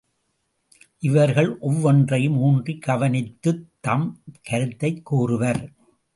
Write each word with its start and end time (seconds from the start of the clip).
இவர்கள் 0.99 1.59
ஒவ்வொன்றையும் 1.59 2.37
ஊன்றிக் 2.37 2.81
கவனித்துத் 2.81 3.69
தம் 3.79 4.21
கருத்தைக் 4.43 5.05
கூறுவர். 5.05 5.71